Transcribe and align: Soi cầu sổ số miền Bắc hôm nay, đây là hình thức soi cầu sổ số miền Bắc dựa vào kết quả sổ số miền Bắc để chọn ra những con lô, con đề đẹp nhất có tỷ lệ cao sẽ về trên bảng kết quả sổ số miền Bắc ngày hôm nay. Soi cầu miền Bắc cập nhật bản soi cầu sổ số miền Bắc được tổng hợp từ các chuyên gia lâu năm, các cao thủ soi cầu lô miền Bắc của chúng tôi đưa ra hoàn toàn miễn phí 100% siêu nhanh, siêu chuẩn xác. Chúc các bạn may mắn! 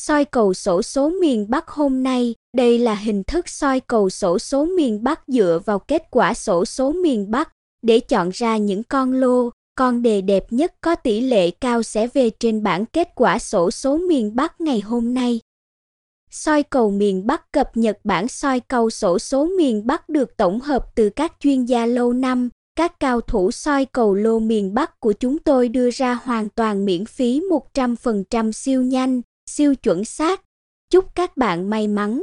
Soi 0.00 0.24
cầu 0.24 0.54
sổ 0.54 0.82
số 0.82 1.08
miền 1.08 1.46
Bắc 1.50 1.68
hôm 1.68 2.02
nay, 2.02 2.34
đây 2.56 2.78
là 2.78 2.94
hình 2.94 3.22
thức 3.24 3.48
soi 3.48 3.80
cầu 3.80 4.10
sổ 4.10 4.38
số 4.38 4.64
miền 4.64 5.04
Bắc 5.04 5.20
dựa 5.26 5.60
vào 5.64 5.78
kết 5.78 6.02
quả 6.10 6.34
sổ 6.34 6.64
số 6.64 6.92
miền 6.92 7.30
Bắc 7.30 7.52
để 7.82 8.00
chọn 8.00 8.30
ra 8.34 8.56
những 8.56 8.82
con 8.82 9.12
lô, 9.12 9.50
con 9.74 10.02
đề 10.02 10.20
đẹp 10.20 10.44
nhất 10.50 10.74
có 10.80 10.94
tỷ 10.94 11.20
lệ 11.20 11.50
cao 11.50 11.82
sẽ 11.82 12.06
về 12.06 12.30
trên 12.30 12.62
bảng 12.62 12.86
kết 12.86 13.08
quả 13.14 13.38
sổ 13.38 13.70
số 13.70 13.98
miền 13.98 14.36
Bắc 14.36 14.60
ngày 14.60 14.80
hôm 14.80 15.14
nay. 15.14 15.40
Soi 16.30 16.62
cầu 16.62 16.90
miền 16.90 17.26
Bắc 17.26 17.52
cập 17.52 17.76
nhật 17.76 17.98
bản 18.04 18.28
soi 18.28 18.60
cầu 18.60 18.90
sổ 18.90 19.18
số 19.18 19.46
miền 19.58 19.86
Bắc 19.86 20.08
được 20.08 20.36
tổng 20.36 20.60
hợp 20.60 20.86
từ 20.94 21.10
các 21.10 21.32
chuyên 21.40 21.64
gia 21.64 21.86
lâu 21.86 22.12
năm, 22.12 22.48
các 22.76 23.00
cao 23.00 23.20
thủ 23.20 23.50
soi 23.50 23.84
cầu 23.84 24.14
lô 24.14 24.38
miền 24.38 24.74
Bắc 24.74 25.00
của 25.00 25.12
chúng 25.12 25.38
tôi 25.38 25.68
đưa 25.68 25.90
ra 25.90 26.14
hoàn 26.14 26.48
toàn 26.48 26.84
miễn 26.84 27.06
phí 27.06 27.42
100% 27.74 28.52
siêu 28.52 28.82
nhanh, 28.82 29.22
siêu 29.48 29.74
chuẩn 29.74 30.04
xác. 30.04 30.42
Chúc 30.90 31.14
các 31.14 31.36
bạn 31.36 31.70
may 31.70 31.88
mắn! 31.88 32.22